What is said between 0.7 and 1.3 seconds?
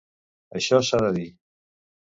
s’ha de dir.